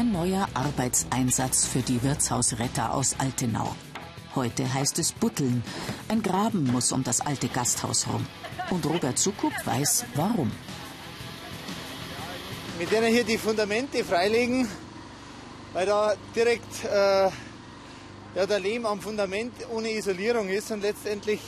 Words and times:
Ein 0.00 0.12
neuer 0.12 0.48
Arbeitseinsatz 0.54 1.66
für 1.66 1.80
die 1.80 2.02
Wirtshausretter 2.02 2.94
aus 2.94 3.16
Altenau. 3.18 3.76
Heute 4.34 4.72
heißt 4.72 4.98
es 4.98 5.12
Butteln. 5.12 5.62
Ein 6.08 6.22
Graben 6.22 6.64
muss 6.72 6.90
um 6.92 7.04
das 7.04 7.20
alte 7.20 7.48
Gasthaus 7.48 8.06
rum. 8.08 8.26
Und 8.70 8.86
Robert 8.86 9.18
Sukup 9.18 9.52
weiß, 9.66 10.06
warum. 10.14 10.50
Mit 12.78 12.90
denen 12.90 13.12
hier 13.12 13.24
die 13.24 13.36
Fundamente 13.36 14.02
freilegen, 14.02 14.66
weil 15.74 15.84
da 15.84 16.14
direkt 16.34 16.82
äh, 16.86 17.28
ja, 18.36 18.46
der 18.48 18.58
Lehm 18.58 18.86
am 18.86 19.02
Fundament 19.02 19.52
ohne 19.70 19.90
Isolierung 19.90 20.48
ist 20.48 20.70
und 20.70 20.80
letztendlich 20.80 21.40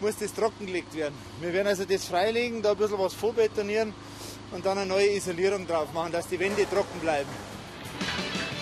muss 0.00 0.16
das 0.16 0.32
trockengelegt 0.32 0.94
werden. 0.94 1.14
Wir 1.42 1.52
werden 1.52 1.68
also 1.68 1.84
das 1.84 2.06
freilegen, 2.06 2.62
da 2.62 2.70
ein 2.70 2.78
bisschen 2.78 2.98
was 2.98 3.12
vorbetonieren 3.12 3.92
und 4.52 4.64
dann 4.64 4.78
eine 4.78 4.86
neue 4.86 5.14
Isolierung 5.14 5.66
drauf 5.66 5.92
machen, 5.92 6.12
dass 6.12 6.26
die 6.26 6.38
Wände 6.38 6.66
trocken 6.70 7.00
bleiben. 7.00 7.57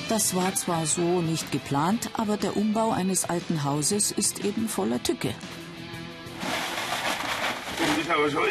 Das 0.09 0.37
war 0.37 0.55
zwar 0.55 0.87
so 0.87 1.21
nicht 1.21 1.51
geplant, 1.51 2.11
aber 2.13 2.37
der 2.37 2.57
Umbau 2.57 2.93
eines 2.93 3.25
alten 3.25 3.65
Hauses 3.65 4.13
ist 4.13 4.45
eben 4.45 4.69
voller 4.69 5.03
Tücke. 5.03 5.35
Ich 8.01 8.11
aber 8.11 8.31
schon 8.31 8.43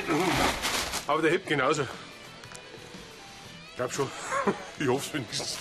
Aber 1.08 1.22
der 1.22 1.32
hebt 1.32 1.48
genauso. 1.48 1.84
Ich 1.84 3.76
glaub 3.78 3.94
schon. 3.94 4.08
ich 4.80 4.88
hoffe 4.88 5.08
es 5.08 5.14
wenigstens. 5.14 5.58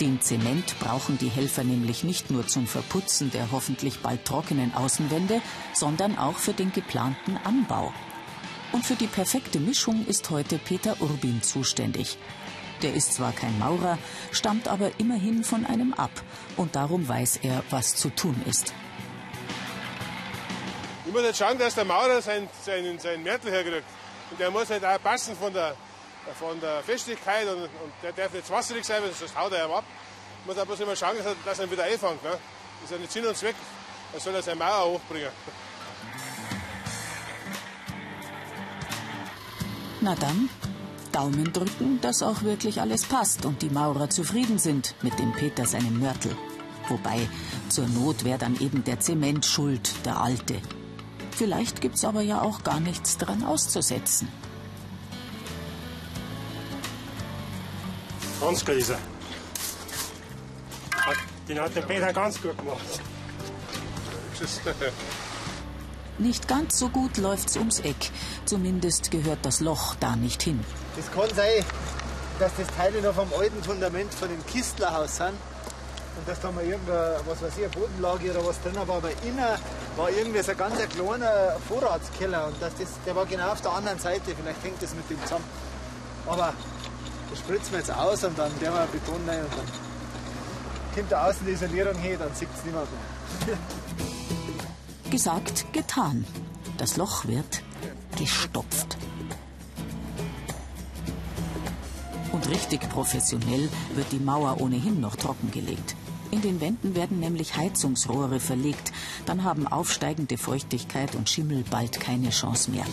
Den 0.00 0.20
Zement 0.20 0.78
brauchen 0.78 1.18
die 1.18 1.28
Helfer 1.28 1.64
nämlich 1.64 2.04
nicht 2.04 2.30
nur 2.30 2.46
zum 2.46 2.68
Verputzen 2.68 3.30
der 3.32 3.50
hoffentlich 3.50 3.98
bald 4.00 4.24
trockenen 4.24 4.72
Außenwände, 4.72 5.40
sondern 5.74 6.16
auch 6.16 6.36
für 6.36 6.52
den 6.52 6.72
geplanten 6.72 7.38
Anbau. 7.42 7.92
Und 8.70 8.86
für 8.86 8.94
die 8.94 9.06
perfekte 9.06 9.58
Mischung 9.58 10.06
ist 10.06 10.30
heute 10.30 10.58
Peter 10.58 10.96
Urbin 11.00 11.42
zuständig. 11.42 12.18
Der 12.82 12.94
ist 12.94 13.14
zwar 13.14 13.32
kein 13.32 13.58
Maurer, 13.58 13.98
stammt 14.32 14.66
aber 14.66 14.90
immerhin 14.98 15.44
von 15.44 15.64
einem 15.64 15.94
ab 15.94 16.10
und 16.56 16.74
darum 16.74 17.08
weiß 17.08 17.38
er, 17.42 17.62
was 17.70 17.94
zu 17.94 18.10
tun 18.10 18.40
ist. 18.46 18.74
Ich 21.06 21.12
muss 21.12 21.22
jetzt 21.22 21.38
schauen, 21.38 21.58
dass 21.58 21.74
der 21.74 21.84
Maurer 21.84 22.22
seinen 22.22 22.48
sein, 22.64 22.98
sein 22.98 23.22
Mörtel 23.22 23.52
herkriegt. 23.52 23.84
Und 24.30 24.40
der 24.40 24.50
muss 24.50 24.70
halt 24.70 24.84
auch 24.84 25.02
passen 25.02 25.36
von 25.36 25.52
der, 25.52 25.76
von 26.38 26.58
der 26.60 26.82
Festigkeit 26.82 27.46
und, 27.48 27.64
und 27.64 27.92
der 28.02 28.12
darf 28.12 28.32
nicht 28.32 28.48
wasserig 28.50 28.84
sein, 28.84 29.02
sonst 29.18 29.36
haut 29.36 29.52
er 29.52 29.66
ihm 29.66 29.72
ab. 29.72 29.84
Ich 30.40 30.46
muss 30.46 30.58
aber 30.58 30.80
immer 30.80 30.96
schauen, 30.96 31.16
dass 31.44 31.58
er 31.58 31.66
ihn 31.66 31.70
wieder 31.70 31.84
einfängt. 31.84 32.22
Ne? 32.22 32.30
Das 32.30 32.84
ist 32.84 32.90
ja 32.90 32.98
nicht 32.98 33.12
Sinn 33.12 33.26
und 33.26 33.36
Zweck. 33.36 33.56
Er 34.14 34.20
soll 34.20 34.34
er 34.34 34.42
seine 34.42 34.58
Mauer 34.58 34.94
hochbringen. 34.94 35.30
Na 40.00 40.16
dann, 40.16 40.48
Daumen 41.12 41.52
drücken, 41.52 42.00
dass 42.00 42.22
auch 42.22 42.42
wirklich 42.42 42.80
alles 42.80 43.04
passt 43.04 43.44
und 43.44 43.62
die 43.62 43.70
Maurer 43.70 44.10
zufrieden 44.10 44.58
sind 44.58 44.94
mit 45.02 45.18
dem 45.18 45.32
Peter 45.32 45.66
seinem 45.66 46.00
Mörtel. 46.00 46.36
Wobei, 46.88 47.28
zur 47.68 47.86
Not 47.88 48.24
wäre 48.24 48.38
dann 48.38 48.58
eben 48.60 48.82
der 48.84 49.00
Zement 49.00 49.44
schuld, 49.44 49.94
der 50.04 50.20
alte. 50.20 50.60
Vielleicht 51.30 51.80
gibt's 51.80 52.04
aber 52.04 52.22
ja 52.22 52.42
auch 52.42 52.62
gar 52.64 52.80
nichts 52.80 53.18
dran 53.18 53.44
auszusetzen. 53.44 54.28
Ganz 58.40 58.64
gut 58.64 58.74
ist 58.74 58.90
er. 58.90 58.98
Den 61.48 61.60
hat 61.60 61.74
der 61.74 61.82
Peter 61.82 62.12
ganz 62.12 62.40
gut 62.40 62.56
gemacht. 62.58 63.00
Nicht 66.18 66.48
ganz 66.48 66.78
so 66.78 66.88
gut 66.88 67.16
läuft's 67.16 67.56
ums 67.56 67.80
Eck. 67.80 68.10
Zumindest 68.44 69.10
gehört 69.10 69.38
das 69.42 69.60
Loch 69.60 69.94
da 70.00 70.16
nicht 70.16 70.42
hin. 70.42 70.60
Das 70.96 71.10
kann 71.10 71.34
sein, 71.34 71.64
dass 72.38 72.52
das 72.56 72.66
Teile 72.76 73.00
noch 73.00 73.14
vom 73.14 73.28
alten 73.38 73.62
Fundament 73.62 74.12
von 74.14 74.28
dem 74.28 74.44
Kistlerhaus 74.46 75.16
sind. 75.16 75.28
Und 76.14 76.28
dass 76.28 76.40
da 76.40 76.52
mal 76.52 76.64
irgendein, 76.64 77.14
was 77.26 77.40
weiß 77.40 77.52
ich, 77.56 77.64
eine 77.64 77.70
Bodenlage 77.70 78.30
oder 78.32 78.46
was 78.46 78.60
drin 78.60 78.76
war. 78.76 78.96
Aber 78.96 79.10
innen 79.22 79.58
war 79.96 80.10
irgendwie 80.10 80.42
so 80.42 80.50
ein 80.50 80.58
ganz 80.58 80.76
kleiner 80.76 81.56
Vorratskeller. 81.68 82.48
Und 82.48 82.56
das, 82.60 82.72
der 83.06 83.16
war 83.16 83.24
genau 83.24 83.52
auf 83.52 83.62
der 83.62 83.72
anderen 83.72 83.98
Seite. 83.98 84.34
Vielleicht 84.36 84.62
hängt 84.62 84.82
das 84.82 84.94
mit 84.94 85.08
dem 85.08 85.22
zusammen. 85.22 85.44
Aber 86.26 86.52
das 87.30 87.38
spritzen 87.38 87.72
wir 87.72 87.78
jetzt 87.78 87.90
aus 87.90 88.22
und 88.24 88.38
dann 88.38 88.60
werden 88.60 88.74
wir 88.74 88.86
Beton 88.92 89.20
rein 89.26 89.40
und 89.40 89.52
dann 89.52 89.66
kommt 90.94 91.10
da 91.10 91.28
außen 91.28 91.46
die 91.46 91.52
Isolierung 91.52 91.96
hin, 91.96 92.18
dann 92.18 92.34
sieht 92.34 92.48
es 92.54 92.64
niemand 92.64 92.86
mehr. 93.46 93.56
Gesagt, 95.10 95.72
getan. 95.72 96.26
Das 96.76 96.96
Loch 96.98 97.24
wird 97.24 97.62
gestopft. 98.18 98.98
Und 102.32 102.48
richtig 102.48 102.88
professionell 102.88 103.68
wird 103.94 104.10
die 104.10 104.18
Mauer 104.18 104.60
ohnehin 104.60 105.00
noch 105.00 105.16
trockengelegt. 105.16 105.94
In 106.30 106.40
den 106.40 106.62
Wänden 106.62 106.94
werden 106.94 107.20
nämlich 107.20 107.56
Heizungsrohre 107.56 108.40
verlegt. 108.40 108.90
Dann 109.26 109.44
haben 109.44 109.66
aufsteigende 109.66 110.38
Feuchtigkeit 110.38 111.14
und 111.14 111.28
Schimmel 111.28 111.62
bald 111.70 112.00
keine 112.00 112.30
Chance 112.30 112.70
mehr. 112.70 112.86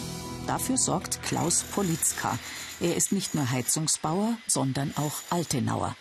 Dafür 0.46 0.78
sorgt 0.78 1.24
Klaus 1.24 1.64
Politzka. 1.64 2.38
Er 2.82 2.98
ist 2.98 3.14
nicht 3.14 3.36
nur 3.36 3.50
Heizungsbauer, 3.50 4.38
sondern 4.46 4.94
auch 4.98 5.14
Altenauer. 5.30 5.96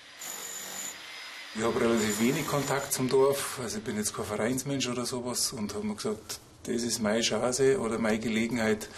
Ich 1.54 1.62
habe 1.62 1.81
relativ 1.81 2.21
wenig 2.21 2.47
Kontakt 2.47 2.93
zum 2.93 3.09
Dorf. 3.09 3.60
Also 3.62 3.78
ich 3.78 3.84
bin 3.84 3.97
jetzt 3.97 4.15
kein 4.15 4.25
Vereinsmensch 4.25 4.88
oder 4.88 5.06
sowas 5.06 5.53
und 5.53 5.75
habe 5.75 5.87
mir 5.87 5.94
gesagt, 5.94 6.41
das 6.65 6.82
ist 6.82 7.00
meine 7.00 7.21
Chance 7.21 7.78
oder 7.78 7.98
meine 7.98 8.19
Gelegenheit, 8.19 8.88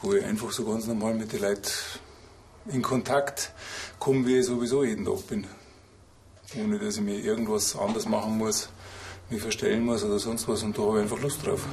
wo 0.00 0.14
ich 0.14 0.24
einfach 0.24 0.52
so 0.52 0.64
ganz 0.64 0.86
normal 0.86 1.14
mit 1.14 1.32
den 1.32 1.42
Leuten 1.42 1.70
in 2.66 2.82
Kontakt 2.82 3.52
komme, 3.98 4.26
wie 4.26 4.38
ich 4.38 4.46
sowieso 4.46 4.84
jeden 4.84 5.04
Tag 5.04 5.26
bin. 5.26 5.46
Ohne 6.58 6.78
dass 6.78 6.96
ich 6.96 7.02
mir 7.02 7.18
irgendwas 7.18 7.76
anders 7.76 8.06
machen 8.06 8.36
muss, 8.36 8.68
mich 9.30 9.40
verstellen 9.40 9.84
muss 9.84 10.02
oder 10.02 10.18
sonst 10.18 10.48
was. 10.48 10.62
Und 10.62 10.76
da 10.76 10.82
habe 10.82 10.98
ich 10.98 11.02
einfach 11.02 11.20
Lust 11.20 11.46
drauf. 11.46 11.66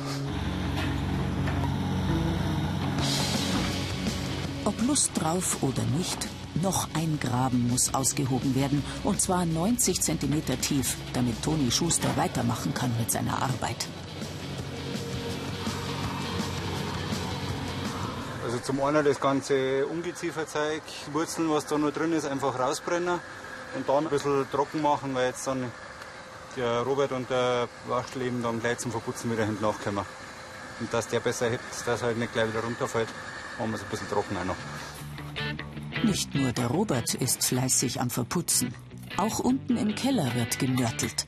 Ob 4.65 4.81
Lust 4.85 5.11
drauf 5.15 5.63
oder 5.63 5.83
nicht, 5.97 6.27
noch 6.61 6.89
ein 6.93 7.19
Graben 7.21 7.69
muss 7.69 7.93
ausgehoben 7.93 8.55
werden. 8.55 8.83
Und 9.03 9.21
zwar 9.21 9.45
90 9.45 10.01
Zentimeter 10.01 10.59
tief, 10.59 10.97
damit 11.13 11.41
Toni 11.41 11.71
Schuster 11.71 12.09
weitermachen 12.17 12.73
kann 12.73 12.91
mit 12.99 13.11
seiner 13.11 13.41
Arbeit. 13.41 13.87
Also 18.47 18.59
zum 18.59 18.81
einen 18.81 19.03
das 19.03 19.19
ganze 19.19 19.85
Ungezieferzeug, 19.87 20.81
Wurzeln, 21.11 21.49
was 21.49 21.65
da 21.65 21.77
noch 21.77 21.91
drin 21.91 22.13
ist, 22.13 22.25
einfach 22.25 22.57
rausbrennen 22.57 23.19
und 23.75 23.89
dann 23.89 24.05
ein 24.05 24.09
bisschen 24.09 24.49
trocken 24.49 24.81
machen, 24.81 25.13
weil 25.13 25.27
jetzt 25.27 25.45
dann 25.47 25.69
der 26.55 26.79
Robert 26.83 27.11
und 27.11 27.29
der 27.29 27.67
Waschel 27.87 28.21
eben 28.21 28.41
dann 28.41 28.61
gleich 28.61 28.77
zum 28.77 28.91
Verputzen 28.91 29.29
wieder 29.33 29.43
hinten 29.43 29.61
nachkommen. 29.61 30.05
Und 30.79 30.93
dass 30.93 31.09
der 31.09 31.19
besser 31.19 31.49
hebt, 31.49 31.61
dass 31.85 32.01
er 32.01 32.07
halt 32.07 32.19
nicht 32.19 32.31
gleich 32.31 32.47
wieder 32.47 32.63
runterfällt, 32.63 33.09
machen 33.59 33.71
wir 33.71 33.75
es 33.75 33.83
ein 33.83 33.89
bisschen 33.89 34.09
trocken 34.09 34.37
auch 34.37 34.45
noch. 34.45 36.05
Nicht 36.05 36.33
nur 36.33 36.53
der 36.53 36.67
Robert 36.67 37.15
ist 37.15 37.45
fleißig 37.45 37.99
am 37.99 38.09
Verputzen. 38.09 38.73
Auch 39.17 39.39
unten 39.39 39.75
im 39.75 39.93
Keller 39.93 40.33
wird 40.35 40.57
gemörtelt. 40.57 41.25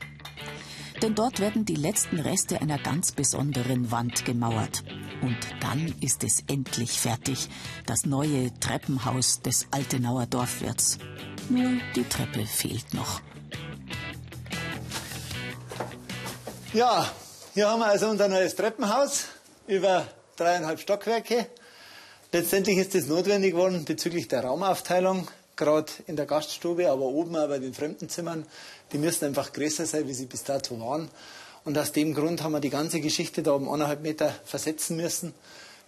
Denn 1.02 1.14
dort 1.14 1.40
werden 1.40 1.64
die 1.64 1.76
letzten 1.76 2.20
Reste 2.20 2.60
einer 2.60 2.78
ganz 2.78 3.12
besonderen 3.12 3.90
Wand 3.90 4.24
gemauert. 4.24 4.84
Und 5.22 5.38
dann 5.60 5.94
ist 6.00 6.24
es 6.24 6.44
endlich 6.46 7.00
fertig, 7.00 7.48
das 7.86 8.04
neue 8.04 8.52
Treppenhaus 8.60 9.40
des 9.40 9.66
Altenauer 9.70 10.26
Dorfwirts. 10.26 10.98
Nur 11.48 11.72
die 11.96 12.04
Treppe 12.04 12.44
fehlt 12.46 12.92
noch. 12.92 13.20
Ja, 16.72 17.10
hier 17.54 17.68
haben 17.68 17.80
wir 17.80 17.86
also 17.86 18.08
unser 18.08 18.28
neues 18.28 18.54
Treppenhaus 18.54 19.24
über 19.66 20.06
dreieinhalb 20.36 20.80
Stockwerke. 20.80 21.46
Letztendlich 22.32 22.78
ist 22.78 22.94
es 22.94 23.08
notwendig 23.08 23.52
geworden 23.52 23.84
bezüglich 23.84 24.28
der 24.28 24.44
Raumaufteilung, 24.44 25.26
gerade 25.60 25.92
in 26.06 26.16
der 26.16 26.26
Gaststube, 26.26 26.90
aber 26.90 27.04
oben 27.04 27.36
auch 27.36 27.46
bei 27.46 27.58
den 27.58 27.74
Fremdenzimmern. 27.74 28.44
Die 28.92 28.98
müssen 28.98 29.26
einfach 29.26 29.52
größer 29.52 29.86
sein, 29.86 30.08
wie 30.08 30.14
sie 30.14 30.26
bis 30.26 30.42
dato 30.42 30.80
waren. 30.80 31.08
Und 31.64 31.78
aus 31.78 31.92
dem 31.92 32.14
Grund 32.14 32.42
haben 32.42 32.52
wir 32.52 32.60
die 32.60 32.70
ganze 32.70 33.00
Geschichte 33.00 33.42
da 33.42 33.52
um 33.52 33.68
eineinhalb 33.68 34.02
Meter 34.02 34.34
versetzen 34.44 34.96
müssen, 34.96 35.34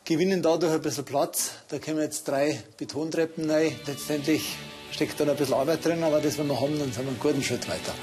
gewinnen 0.04 0.42
dadurch 0.42 0.72
ein 0.72 0.82
bisschen 0.82 1.04
Platz. 1.04 1.52
Da 1.68 1.78
kommen 1.78 2.00
jetzt 2.00 2.28
drei 2.28 2.62
Betontreppen 2.76 3.50
rein. 3.50 3.74
Letztendlich 3.86 4.56
steckt 4.90 5.18
da 5.18 5.24
ein 5.24 5.36
bisschen 5.36 5.54
Arbeit 5.54 5.84
drin, 5.84 6.04
aber 6.04 6.20
das, 6.20 6.36
wenn 6.38 6.46
wir 6.46 6.60
haben, 6.60 6.78
dann 6.78 6.92
sind 6.92 7.04
wir 7.04 7.08
einen 7.08 7.20
guten 7.20 7.42
Schritt 7.42 7.66
weiter. 7.68 7.94